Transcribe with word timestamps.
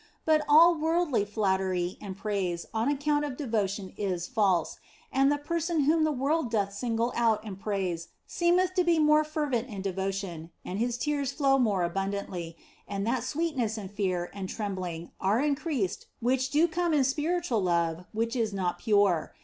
But 0.25 0.43
all 0.49 0.73
worldly 0.79 1.25
flattery 1.25 1.99
and 2.01 2.17
praise 2.17 2.65
on 2.73 2.89
account 2.89 3.23
of 3.23 3.37
devotion 3.37 3.93
is 3.97 4.25
false, 4.25 4.79
and 5.11 5.31
the 5.31 5.37
person 5.37 5.81
whom 5.83 6.05
the 6.05 6.11
world 6.11 6.49
doth 6.49 6.73
single 6.73 7.13
out 7.15 7.39
and 7.45 7.59
praise 7.59 8.07
seemeth 8.25 8.73
to 8.73 8.83
be 8.83 8.97
more 8.97 9.23
fervent 9.23 9.69
in 9.69 9.83
devotion, 9.83 10.49
and 10.65 10.79
his 10.79 10.97
tears 10.97 11.31
flow 11.31 11.59
more 11.59 11.83
abundantly, 11.83 12.57
and 12.87 13.05
that 13.05 13.21
sweetness 13.23 13.77
and 13.77 13.91
fear 13.91 14.31
and 14.33 14.49
trembling 14.49 15.11
are 15.21 15.39
increased 15.39 16.07
which 16.19 16.49
do 16.49 16.61
32 16.61 16.61
THE 16.61 16.67
BLESSED 16.69 16.77
ANGELA 16.79 16.83
come 16.83 16.93
in 16.97 17.03
spiritual 17.03 17.61
love 17.61 18.05
which 18.11 18.35
is 18.35 18.51
not 18.55 18.79
pure. 18.79 19.35